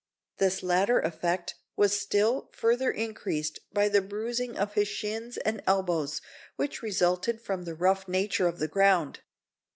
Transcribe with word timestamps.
This 0.39 0.63
latter 0.63 0.99
effect 0.99 1.53
was 1.75 1.95
still 2.01 2.49
further 2.55 2.89
increased 2.89 3.59
by 3.71 3.87
the 3.87 4.01
bruising 4.01 4.57
of 4.57 4.73
his 4.73 4.87
shins 4.87 5.37
and 5.37 5.61
elbows, 5.67 6.23
which 6.55 6.81
resulted 6.81 7.39
from 7.39 7.65
the 7.65 7.75
rough 7.75 8.07
nature 8.07 8.47
of 8.47 8.57
the 8.57 8.67
ground. 8.67 9.19